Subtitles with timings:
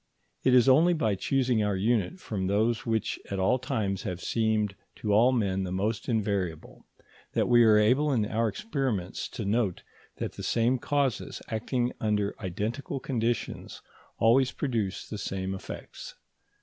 [0.43, 4.73] It is only by choosing our unit from those which at all times have seemed
[4.95, 6.87] to all men the most invariable,
[7.33, 9.83] that we are able in our experiments to note
[10.17, 13.83] that the same causes acting under identical conditions
[14.17, 16.15] always produce the same effects.